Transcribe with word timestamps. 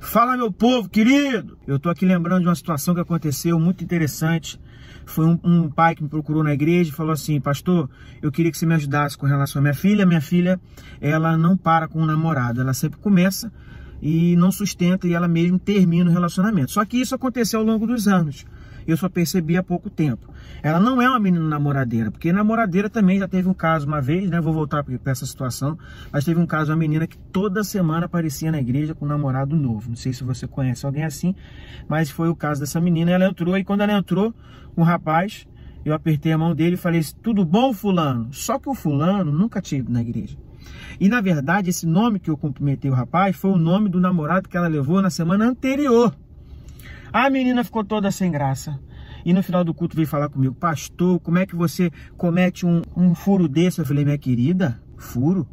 Fala, 0.00 0.34
meu 0.34 0.50
povo 0.50 0.88
querido! 0.88 1.58
Eu 1.66 1.78
tô 1.78 1.90
aqui 1.90 2.06
lembrando 2.06 2.40
de 2.40 2.48
uma 2.48 2.54
situação 2.54 2.94
que 2.94 3.00
aconteceu 3.00 3.60
muito 3.60 3.84
interessante. 3.84 4.58
Foi 5.04 5.26
um, 5.26 5.38
um, 5.44 5.70
pai 5.70 5.94
que 5.94 6.02
me 6.02 6.08
procurou 6.08 6.42
na 6.42 6.54
igreja 6.54 6.90
e 6.90 6.92
falou 6.92 7.12
assim: 7.12 7.38
Pastor, 7.38 7.88
eu 8.20 8.32
queria 8.32 8.50
que 8.50 8.56
você 8.56 8.64
me 8.64 8.74
ajudasse 8.74 9.16
com 9.16 9.26
relação 9.26 9.60
à 9.60 9.62
minha 9.62 9.74
filha. 9.74 10.06
Minha 10.06 10.22
filha, 10.22 10.58
ela 11.00 11.36
não 11.36 11.54
para 11.54 11.86
com 11.86 12.00
o 12.00 12.06
namorado, 12.06 12.62
ela 12.62 12.72
sempre 12.72 12.98
começa 12.98 13.52
e 14.00 14.34
não 14.36 14.50
sustenta 14.50 15.06
e 15.06 15.12
ela 15.12 15.28
mesmo 15.28 15.58
termina 15.58 16.10
o 16.10 16.12
relacionamento. 16.12 16.72
Só 16.72 16.84
que 16.84 16.98
isso 16.98 17.14
aconteceu 17.14 17.60
ao 17.60 17.66
longo 17.66 17.86
dos 17.86 18.08
anos 18.08 18.46
eu 18.86 18.96
só 18.96 19.08
percebi 19.08 19.56
há 19.56 19.62
pouco 19.62 19.88
tempo. 19.88 20.28
Ela 20.62 20.78
não 20.78 21.00
é 21.00 21.08
uma 21.08 21.18
menina 21.18 21.44
namoradeira, 21.44 22.10
porque 22.10 22.32
namoradeira 22.32 22.90
também 22.90 23.18
já 23.18 23.28
teve 23.28 23.48
um 23.48 23.54
caso 23.54 23.86
uma 23.86 24.00
vez, 24.00 24.28
né? 24.28 24.40
Vou 24.40 24.52
voltar 24.52 24.84
para 24.84 24.98
essa 25.06 25.24
situação, 25.24 25.78
mas 26.12 26.24
teve 26.24 26.40
um 26.40 26.46
caso 26.46 26.70
uma 26.70 26.76
menina 26.76 27.06
que 27.06 27.16
toda 27.16 27.64
semana 27.64 28.06
aparecia 28.06 28.52
na 28.52 28.60
igreja 28.60 28.94
com 28.94 29.04
um 29.04 29.08
namorado 29.08 29.56
novo. 29.56 29.88
Não 29.88 29.96
sei 29.96 30.12
se 30.12 30.24
você 30.24 30.46
conhece 30.46 30.84
alguém 30.84 31.04
assim, 31.04 31.34
mas 31.88 32.10
foi 32.10 32.28
o 32.28 32.36
caso 32.36 32.60
dessa 32.60 32.80
menina. 32.80 33.10
Ela 33.10 33.26
entrou 33.26 33.56
e 33.56 33.64
quando 33.64 33.82
ela 33.82 33.92
entrou, 33.92 34.34
um 34.76 34.82
rapaz, 34.82 35.46
eu 35.84 35.94
apertei 35.94 36.32
a 36.32 36.38
mão 36.38 36.54
dele 36.54 36.74
e 36.74 36.78
falei: 36.78 37.00
Tudo 37.22 37.44
bom, 37.44 37.72
Fulano? 37.72 38.32
Só 38.32 38.58
que 38.58 38.68
o 38.68 38.74
Fulano 38.74 39.32
nunca 39.32 39.60
tinha 39.60 39.80
ido 39.80 39.92
na 39.92 40.02
igreja. 40.02 40.36
E 40.98 41.08
na 41.08 41.20
verdade, 41.20 41.70
esse 41.70 41.86
nome 41.86 42.20
que 42.20 42.30
eu 42.30 42.36
cumprimentei 42.36 42.90
o 42.90 42.94
rapaz 42.94 43.34
foi 43.34 43.50
o 43.50 43.56
nome 43.56 43.88
do 43.88 43.98
namorado 43.98 44.48
que 44.48 44.56
ela 44.56 44.68
levou 44.68 45.00
na 45.00 45.10
semana 45.10 45.46
anterior. 45.46 46.14
A 47.12 47.28
menina 47.28 47.64
ficou 47.64 47.84
toda 47.84 48.10
sem 48.10 48.30
graça. 48.30 48.78
E 49.24 49.32
no 49.32 49.42
final 49.42 49.64
do 49.64 49.74
culto 49.74 49.96
veio 49.96 50.08
falar 50.08 50.28
comigo, 50.28 50.54
pastor, 50.54 51.20
como 51.20 51.38
é 51.38 51.46
que 51.46 51.56
você 51.56 51.90
comete 52.16 52.64
um, 52.64 52.82
um 52.96 53.14
furo 53.14 53.48
desse? 53.48 53.80
Eu 53.80 53.84
falei, 53.84 54.04
minha 54.04 54.16
querida, 54.16 54.80
furo? 54.96 55.46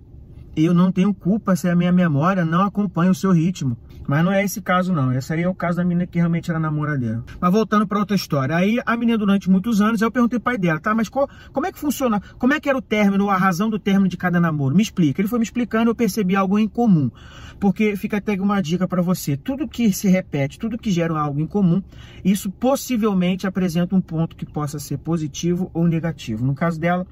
Eu 0.60 0.74
não 0.74 0.92
tenho 0.92 1.14
culpa 1.14 1.56
se 1.56 1.70
a 1.70 1.76
minha 1.76 1.92
memória 1.92 2.44
não 2.44 2.64
acompanha 2.64 3.12
o 3.12 3.16
seu 3.16 3.32
ritmo. 3.32 3.78
Mas 4.08 4.26
não 4.26 4.32
é 4.32 4.44
esse 4.44 4.60
caso, 4.60 4.92
não. 4.92 5.14
Esse 5.14 5.32
aí 5.32 5.44
é 5.44 5.48
o 5.48 5.54
caso 5.54 5.78
da 5.78 5.84
menina 5.84 6.08
que 6.08 6.18
realmente 6.18 6.50
era 6.50 6.60
namoradeira. 6.60 7.24
Mas 7.40 7.52
voltando 7.52 7.86
para 7.86 8.00
outra 8.00 8.16
história. 8.16 8.56
Aí 8.56 8.80
a 8.84 8.98
menina, 8.98 9.20
durante 9.20 9.52
muitos 9.52 9.82
anos, 9.82 10.02
eu 10.02 10.10
perguntei 10.10 10.40
pro 10.40 10.46
pai 10.46 10.58
dela, 10.58 10.80
tá, 10.80 10.96
mas 10.96 11.10
qual, 11.10 11.30
como 11.54 11.68
é 11.68 11.72
que 11.72 11.78
funciona? 11.78 12.20
Como 12.40 12.56
é 12.56 12.60
que 12.60 12.68
era 12.68 12.76
o 12.76 12.82
término, 12.82 13.30
a 13.30 13.38
razão 13.38 13.70
do 13.70 13.78
término 13.78 14.08
de 14.08 14.18
cada 14.18 14.40
namoro? 14.40 14.76
Me 14.76 14.82
explica. 14.82 15.22
Ele 15.22 15.28
foi 15.28 15.38
me 15.38 15.46
explicando, 15.46 15.92
eu 15.92 15.96
percebi 15.96 16.36
algo 16.36 16.58
em 16.58 16.68
comum. 16.68 17.12
Porque 17.60 17.96
fica 17.96 18.18
até 18.18 18.34
uma 18.34 18.60
dica 18.60 18.88
para 18.88 19.04
você. 19.04 19.38
Tudo 19.38 19.68
que 19.68 19.94
se 19.94 20.08
repete, 20.08 20.58
tudo 20.58 20.76
que 20.76 20.90
gera 20.90 21.20
algo 21.20 21.40
em 21.40 21.46
comum, 21.46 21.84
isso 22.26 22.50
possivelmente 22.50 23.46
apresenta 23.46 23.96
um 23.96 24.02
ponto 24.02 24.36
que 24.36 24.46
possa 24.46 24.80
ser 24.80 24.98
positivo 24.98 25.70
ou 25.72 25.88
negativo. 25.88 26.44
No 26.44 26.56
caso 26.56 26.80
dela, 26.80 27.06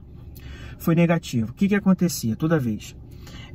foi 0.80 0.96
negativo. 0.96 1.52
O 1.52 1.54
que, 1.54 1.68
que 1.68 1.76
acontecia 1.76 2.36
toda 2.36 2.58
vez? 2.58 2.96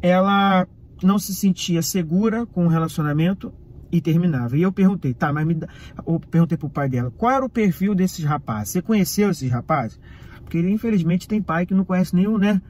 Ela 0.03 0.67
não 1.03 1.19
se 1.19 1.35
sentia 1.35 1.83
segura 1.83 2.47
com 2.47 2.67
o 2.67 2.69
relacionamento 2.69 3.53
e 3.93 4.01
terminava. 4.01 4.57
E 4.57 4.63
eu 4.63 4.73
perguntei, 4.73 5.13
tá, 5.13 5.33
mas 5.33 5.47
me 5.47 5.55
dá... 5.55 5.69
eu 6.07 6.21
perguntei 6.21 6.57
pro 6.57 6.69
pai 6.69 6.89
dela, 6.89 7.11
qual 7.17 7.33
era 7.33 7.45
o 7.45 7.49
perfil 7.49 7.95
desses 7.95 8.25
rapazes? 8.25 8.71
Você 8.71 8.83
conheceu 8.83 9.31
esses 9.31 9.51
rapazes? 9.51 9.99
Porque 10.43 10.59
ele, 10.59 10.71
infelizmente, 10.71 11.29
tem 11.29 11.43
pai 11.43 11.67
que 11.67 11.75
não 11.75 11.85
conhece 11.85 12.15
nenhum, 12.15 12.39
né? 12.39 12.61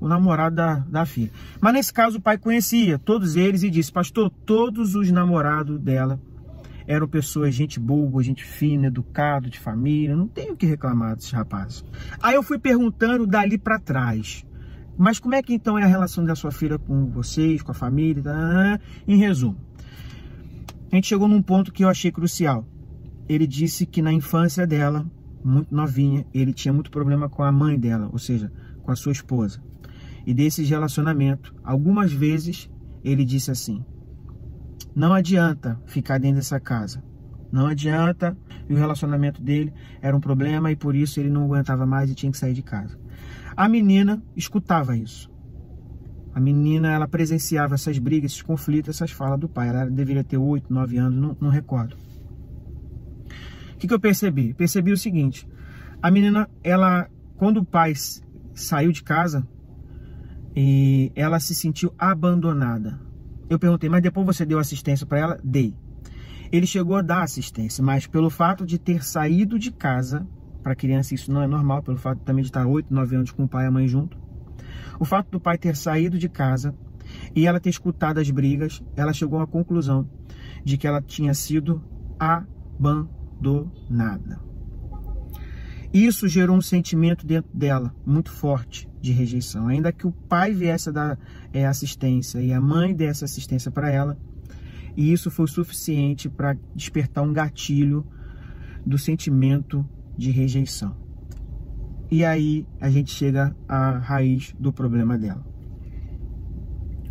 O 0.00 0.08
namorado 0.08 0.56
da, 0.56 0.74
da 0.76 1.06
filha. 1.06 1.30
Mas 1.60 1.72
nesse 1.74 1.92
caso, 1.92 2.18
o 2.18 2.20
pai 2.20 2.36
conhecia 2.36 2.98
todos 2.98 3.36
eles 3.36 3.62
e 3.62 3.70
disse, 3.70 3.92
pastor, 3.92 4.30
todos 4.44 4.94
os 4.94 5.10
namorados 5.10 5.78
dela 5.78 6.20
eram 6.86 7.06
pessoas, 7.06 7.54
gente 7.54 7.78
boa, 7.78 8.22
gente 8.22 8.44
fina, 8.44 8.88
educado, 8.88 9.48
de 9.48 9.58
família. 9.58 10.16
Não 10.16 10.26
tenho 10.26 10.54
o 10.54 10.56
que 10.56 10.66
reclamar 10.66 11.14
desses 11.14 11.30
rapazes. 11.30 11.84
Aí 12.20 12.34
eu 12.34 12.42
fui 12.42 12.58
perguntando 12.58 13.26
dali 13.26 13.56
para 13.56 13.78
trás. 13.78 14.44
Mas 14.96 15.18
como 15.18 15.34
é 15.34 15.42
que 15.42 15.54
então 15.54 15.78
é 15.78 15.82
a 15.82 15.86
relação 15.86 16.24
da 16.24 16.34
sua 16.34 16.50
filha 16.50 16.78
com 16.78 17.06
vocês, 17.06 17.62
com 17.62 17.72
a 17.72 17.74
família? 17.74 18.22
Tá? 18.22 18.80
Em 19.06 19.16
resumo, 19.16 19.58
a 20.90 20.94
gente 20.94 21.06
chegou 21.06 21.26
num 21.26 21.42
ponto 21.42 21.72
que 21.72 21.84
eu 21.84 21.88
achei 21.88 22.12
crucial. 22.12 22.66
Ele 23.28 23.46
disse 23.46 23.86
que 23.86 24.02
na 24.02 24.12
infância 24.12 24.66
dela, 24.66 25.06
muito 25.44 25.74
novinha, 25.74 26.26
ele 26.34 26.52
tinha 26.52 26.72
muito 26.72 26.90
problema 26.90 27.28
com 27.28 27.42
a 27.42 27.50
mãe 27.50 27.78
dela, 27.78 28.08
ou 28.12 28.18
seja, 28.18 28.52
com 28.82 28.90
a 28.90 28.96
sua 28.96 29.12
esposa. 29.12 29.62
E 30.26 30.34
desses 30.34 30.68
relacionamentos, 30.68 31.52
algumas 31.64 32.12
vezes 32.12 32.70
ele 33.02 33.24
disse 33.24 33.50
assim: 33.50 33.84
não 34.94 35.14
adianta 35.14 35.80
ficar 35.86 36.18
dentro 36.18 36.36
dessa 36.36 36.60
casa. 36.60 37.02
Não 37.50 37.66
adianta. 37.66 38.36
E 38.68 38.74
o 38.74 38.76
relacionamento 38.76 39.42
dele 39.42 39.72
era 40.00 40.16
um 40.16 40.20
problema 40.20 40.70
e 40.70 40.76
por 40.76 40.94
isso 40.94 41.18
ele 41.18 41.30
não 41.30 41.44
aguentava 41.44 41.86
mais 41.86 42.10
e 42.10 42.14
tinha 42.14 42.30
que 42.30 42.38
sair 42.38 42.52
de 42.52 42.62
casa. 42.62 42.98
A 43.56 43.68
menina 43.68 44.22
escutava 44.36 44.96
isso. 44.96 45.30
A 46.34 46.40
menina, 46.40 46.90
ela 46.90 47.06
presenciava 47.06 47.74
essas 47.74 47.98
brigas, 47.98 48.32
esses 48.32 48.42
conflitos, 48.42 48.96
essas 48.96 49.10
falas 49.10 49.38
do 49.38 49.48
pai. 49.48 49.68
Ela 49.68 49.86
deveria 49.86 50.24
ter 50.24 50.38
8, 50.38 50.72
9 50.72 50.96
anos, 50.96 51.18
não, 51.18 51.36
não 51.40 51.50
recordo. 51.50 51.94
O 53.74 53.78
que, 53.78 53.86
que 53.86 53.94
eu 53.94 54.00
percebi? 54.00 54.54
Percebi 54.54 54.92
o 54.92 54.96
seguinte: 54.96 55.46
a 56.00 56.10
menina, 56.10 56.48
ela, 56.62 57.08
quando 57.36 57.58
o 57.58 57.64
pai 57.64 57.92
saiu 58.54 58.92
de 58.92 59.02
casa, 59.02 59.46
e 60.54 61.12
ela 61.14 61.40
se 61.40 61.54
sentiu 61.54 61.92
abandonada. 61.98 63.00
Eu 63.48 63.58
perguntei, 63.58 63.88
mas 63.88 64.02
depois 64.02 64.26
você 64.26 64.46
deu 64.46 64.58
assistência 64.58 65.06
para 65.06 65.18
ela? 65.18 65.40
Dei. 65.42 65.74
Ele 66.50 66.66
chegou 66.66 66.96
a 66.96 67.02
dar 67.02 67.22
assistência, 67.22 67.82
mas 67.82 68.06
pelo 68.06 68.30
fato 68.30 68.64
de 68.64 68.78
ter 68.78 69.04
saído 69.04 69.58
de 69.58 69.70
casa, 69.70 70.26
para 70.62 70.74
criança 70.74 71.14
isso 71.14 71.32
não 71.32 71.42
é 71.42 71.46
normal, 71.46 71.82
pelo 71.82 71.96
fato 71.96 72.20
também 72.20 72.42
de 72.42 72.48
estar 72.48 72.66
8, 72.66 72.92
9 72.92 73.16
anos 73.16 73.30
com 73.30 73.44
o 73.44 73.48
pai 73.48 73.64
e 73.64 73.68
a 73.68 73.70
mãe 73.70 73.88
junto. 73.88 74.16
O 74.98 75.04
fato 75.04 75.30
do 75.30 75.40
pai 75.40 75.58
ter 75.58 75.76
saído 75.76 76.18
de 76.18 76.28
casa 76.28 76.74
e 77.34 77.46
ela 77.46 77.60
ter 77.60 77.70
escutado 77.70 78.18
as 78.18 78.30
brigas, 78.30 78.82
ela 78.96 79.12
chegou 79.12 79.40
à 79.40 79.46
conclusão 79.46 80.08
de 80.64 80.76
que 80.76 80.86
ela 80.86 81.02
tinha 81.02 81.34
sido 81.34 81.82
abandonada. 82.18 83.72
Isso 85.92 86.26
gerou 86.26 86.56
um 86.56 86.62
sentimento 86.62 87.26
dentro 87.26 87.50
dela 87.52 87.94
muito 88.06 88.30
forte 88.30 88.88
de 89.00 89.12
rejeição. 89.12 89.68
Ainda 89.68 89.92
que 89.92 90.06
o 90.06 90.12
pai 90.12 90.54
viesse 90.54 90.88
a 90.88 90.92
dar 90.92 91.18
é, 91.52 91.66
assistência 91.66 92.40
e 92.40 92.52
a 92.52 92.60
mãe 92.60 92.94
desse 92.94 93.24
assistência 93.24 93.70
para 93.70 93.90
ela, 93.90 94.16
e 94.96 95.12
isso 95.12 95.30
foi 95.30 95.46
suficiente 95.46 96.30
para 96.30 96.56
despertar 96.74 97.22
um 97.22 97.32
gatilho 97.32 98.06
do 98.86 98.96
sentimento 98.96 99.86
de 100.22 100.30
rejeição. 100.30 100.96
E 102.10 102.24
aí 102.24 102.66
a 102.80 102.88
gente 102.88 103.10
chega 103.10 103.56
à 103.68 103.98
raiz 103.98 104.54
do 104.58 104.72
problema 104.72 105.18
dela. 105.18 105.44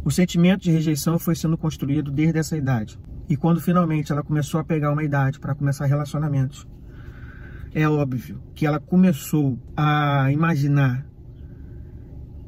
O 0.03 0.09
sentimento 0.09 0.61
de 0.61 0.71
rejeição 0.71 1.19
foi 1.19 1.35
sendo 1.35 1.57
construído 1.57 2.09
desde 2.09 2.39
essa 2.39 2.57
idade. 2.57 2.97
E 3.27 3.35
quando 3.35 3.59
finalmente 3.59 4.11
ela 4.11 4.23
começou 4.23 4.59
a 4.59 4.63
pegar 4.63 4.91
uma 4.91 5.03
idade 5.03 5.39
para 5.39 5.53
começar 5.53 5.85
relacionamentos, 5.85 6.67
é 7.73 7.87
óbvio 7.87 8.41
que 8.53 8.65
ela 8.65 8.79
começou 8.79 9.59
a 9.75 10.31
imaginar 10.31 11.05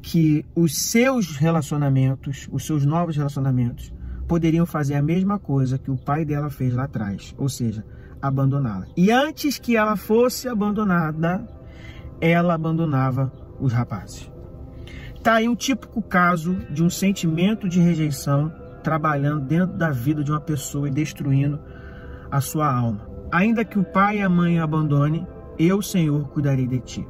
que 0.02 0.44
os 0.54 0.76
seus 0.76 1.36
relacionamentos, 1.36 2.48
os 2.52 2.66
seus 2.66 2.84
novos 2.84 3.16
relacionamentos, 3.16 3.92
poderiam 4.26 4.66
fazer 4.66 4.94
a 4.94 5.02
mesma 5.02 5.38
coisa 5.38 5.78
que 5.78 5.90
o 5.90 5.96
pai 5.96 6.24
dela 6.24 6.50
fez 6.50 6.74
lá 6.74 6.84
atrás, 6.84 7.34
ou 7.38 7.48
seja, 7.48 7.84
abandoná-la. 8.26 8.86
E 8.96 9.10
antes 9.10 9.58
que 9.58 9.76
ela 9.76 9.96
fosse 9.96 10.48
abandonada, 10.48 11.46
ela 12.20 12.54
abandonava 12.54 13.30
os 13.60 13.70
rapazes. 13.70 14.30
Tá 15.22 15.34
aí 15.34 15.48
um 15.48 15.54
típico 15.54 16.00
caso 16.00 16.54
de 16.70 16.82
um 16.82 16.88
sentimento 16.88 17.68
de 17.68 17.80
rejeição 17.80 18.50
trabalhando 18.82 19.44
dentro 19.44 19.76
da 19.76 19.90
vida 19.90 20.24
de 20.24 20.30
uma 20.30 20.40
pessoa 20.40 20.88
e 20.88 20.90
destruindo 20.90 21.60
a 22.30 22.40
sua 22.40 22.74
alma. 22.74 23.06
Ainda 23.30 23.64
que 23.64 23.78
o 23.78 23.84
pai 23.84 24.18
e 24.18 24.22
a 24.22 24.28
mãe 24.28 24.58
abandone, 24.58 25.26
eu, 25.58 25.82
Senhor, 25.82 26.26
cuidarei 26.28 26.66
de 26.66 26.80
ti. 26.80 27.08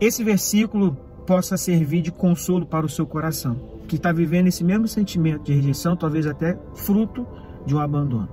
Esse 0.00 0.24
versículo 0.24 0.96
possa 1.26 1.56
servir 1.56 2.02
de 2.02 2.10
consolo 2.10 2.66
para 2.66 2.86
o 2.86 2.88
seu 2.88 3.06
coração, 3.06 3.56
que 3.86 3.94
está 3.94 4.10
vivendo 4.10 4.48
esse 4.48 4.64
mesmo 4.64 4.88
sentimento 4.88 5.44
de 5.44 5.52
rejeição, 5.52 5.96
talvez 5.96 6.26
até 6.26 6.58
fruto 6.74 7.24
de 7.64 7.74
um 7.74 7.78
abandono. 7.78 8.28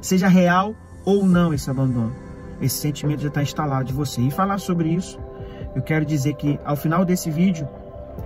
Seja 0.00 0.28
real 0.28 0.74
ou 1.04 1.24
não 1.24 1.52
esse 1.54 1.70
abandono, 1.70 2.14
esse 2.60 2.76
sentimento 2.76 3.22
já 3.22 3.28
está 3.28 3.42
instalado 3.42 3.84
de 3.84 3.92
você. 3.92 4.20
E 4.20 4.30
falar 4.30 4.58
sobre 4.58 4.88
isso, 4.88 5.18
eu 5.74 5.82
quero 5.82 6.04
dizer 6.04 6.34
que 6.34 6.58
ao 6.64 6.76
final 6.76 7.04
desse 7.04 7.30
vídeo, 7.30 7.68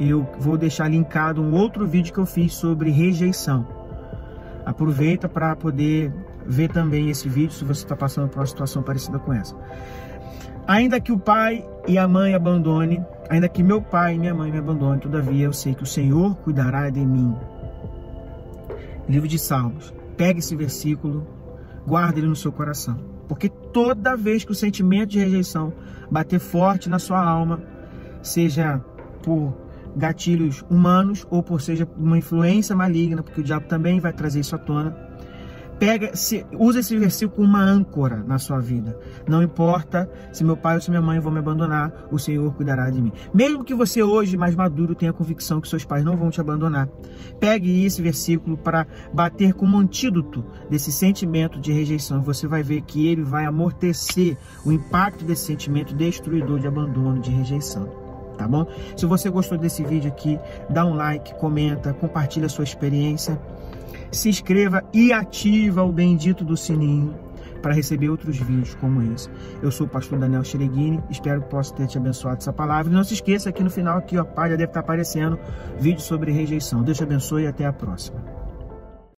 eu 0.00 0.26
vou 0.38 0.56
deixar 0.56 0.88
linkado 0.88 1.42
um 1.42 1.54
outro 1.54 1.86
vídeo 1.86 2.12
que 2.12 2.18
eu 2.18 2.26
fiz 2.26 2.54
sobre 2.54 2.90
rejeição. 2.90 3.66
Aproveita 4.64 5.28
para 5.28 5.54
poder 5.54 6.12
ver 6.46 6.70
também 6.70 7.10
esse 7.10 7.28
vídeo 7.28 7.52
se 7.52 7.64
você 7.64 7.84
está 7.84 7.94
passando 7.94 8.28
por 8.28 8.38
uma 8.40 8.46
situação 8.46 8.82
parecida 8.82 9.18
com 9.18 9.32
essa. 9.32 9.54
Ainda 10.66 10.98
que 10.98 11.12
o 11.12 11.18
pai 11.18 11.66
e 11.86 11.98
a 11.98 12.08
mãe 12.08 12.34
abandone, 12.34 13.04
ainda 13.28 13.48
que 13.48 13.62
meu 13.62 13.82
pai 13.82 14.14
e 14.14 14.18
minha 14.18 14.34
mãe 14.34 14.50
me 14.50 14.58
abandonem, 14.58 14.98
todavia 14.98 15.44
eu 15.44 15.52
sei 15.52 15.74
que 15.74 15.82
o 15.82 15.86
Senhor 15.86 16.34
cuidará 16.36 16.88
de 16.88 17.04
mim. 17.04 17.34
Livro 19.06 19.28
de 19.28 19.38
Salmos. 19.38 19.92
Pegue 20.16 20.38
esse 20.38 20.56
versículo, 20.56 21.26
guarde 21.86 22.20
ele 22.20 22.28
no 22.28 22.36
seu 22.36 22.52
coração. 22.52 22.96
Porque 23.28 23.48
toda 23.48 24.16
vez 24.16 24.44
que 24.44 24.52
o 24.52 24.54
sentimento 24.54 25.10
de 25.10 25.18
rejeição 25.18 25.72
bater 26.10 26.38
forte 26.38 26.88
na 26.88 26.98
sua 26.98 27.22
alma, 27.22 27.62
seja 28.22 28.78
por 29.22 29.54
gatilhos 29.96 30.64
humanos 30.68 31.26
ou 31.30 31.42
por 31.42 31.60
seja 31.60 31.88
uma 31.96 32.18
influência 32.18 32.74
maligna, 32.74 33.22
porque 33.22 33.40
o 33.40 33.44
diabo 33.44 33.66
também 33.66 34.00
vai 34.00 34.12
trazer 34.12 34.40
isso 34.40 34.54
à 34.54 34.58
tona, 34.58 34.90
Pega, 35.78 36.14
se, 36.14 36.46
usa 36.52 36.80
esse 36.80 36.96
versículo 36.96 37.36
como 37.36 37.48
uma 37.48 37.62
âncora 37.62 38.22
na 38.26 38.38
sua 38.38 38.60
vida. 38.60 38.98
Não 39.26 39.42
importa 39.42 40.08
se 40.32 40.44
meu 40.44 40.56
pai 40.56 40.76
ou 40.76 40.80
se 40.80 40.90
minha 40.90 41.02
mãe 41.02 41.18
vão 41.18 41.32
me 41.32 41.38
abandonar, 41.38 42.06
o 42.10 42.18
Senhor 42.18 42.52
cuidará 42.54 42.88
de 42.90 43.00
mim. 43.00 43.12
Mesmo 43.32 43.64
que 43.64 43.74
você 43.74 44.02
hoje, 44.02 44.36
mais 44.36 44.54
maduro, 44.54 44.94
tenha 44.94 45.10
a 45.10 45.14
convicção 45.14 45.60
que 45.60 45.68
seus 45.68 45.84
pais 45.84 46.04
não 46.04 46.16
vão 46.16 46.30
te 46.30 46.40
abandonar, 46.40 46.88
pegue 47.40 47.84
esse 47.84 48.00
versículo 48.00 48.56
para 48.56 48.86
bater 49.12 49.52
como 49.54 49.76
antídoto 49.76 50.44
desse 50.70 50.92
sentimento 50.92 51.60
de 51.60 51.72
rejeição. 51.72 52.22
Você 52.22 52.46
vai 52.46 52.62
ver 52.62 52.82
que 52.82 53.08
ele 53.08 53.22
vai 53.22 53.44
amortecer 53.44 54.36
o 54.64 54.72
impacto 54.72 55.24
desse 55.24 55.44
sentimento 55.44 55.94
destruidor 55.94 56.60
de 56.60 56.66
abandono, 56.66 57.20
de 57.20 57.30
rejeição 57.30 58.04
tá 58.36 58.48
bom? 58.48 58.66
Se 58.96 59.06
você 59.06 59.30
gostou 59.30 59.56
desse 59.56 59.84
vídeo 59.84 60.10
aqui, 60.10 60.38
dá 60.68 60.84
um 60.84 60.94
like, 60.94 61.34
comenta, 61.36 61.92
compartilha 61.94 62.46
a 62.46 62.48
sua 62.48 62.64
experiência 62.64 63.40
se 64.14 64.28
inscreva 64.28 64.82
e 64.92 65.12
ativa 65.12 65.82
o 65.82 65.92
bendito 65.92 66.44
do 66.44 66.56
sininho 66.56 67.14
para 67.62 67.72
receber 67.72 68.10
outros 68.10 68.36
vídeos 68.36 68.74
como 68.74 69.02
esse. 69.14 69.30
Eu 69.62 69.70
sou 69.70 69.86
o 69.86 69.90
pastor 69.90 70.18
Daniel 70.18 70.44
Xereguini, 70.44 71.02
espero 71.08 71.40
que 71.40 71.48
possa 71.48 71.74
ter 71.74 71.86
te 71.86 71.96
abençoado 71.96 72.36
essa 72.36 72.52
palavra. 72.52 72.92
E 72.92 72.94
não 72.94 73.02
se 73.02 73.14
esqueça 73.14 73.48
aqui 73.48 73.62
no 73.62 73.70
final 73.70 73.96
aqui, 73.96 74.18
ó, 74.18 74.24
já 74.24 74.48
deve 74.48 74.64
estar 74.64 74.80
aparecendo 74.80 75.38
vídeo 75.80 76.02
sobre 76.02 76.30
rejeição. 76.30 76.82
Deus 76.82 76.98
te 76.98 77.04
abençoe 77.04 77.44
e 77.44 77.46
até 77.46 77.64
a 77.64 77.72
próxima. 77.72 78.43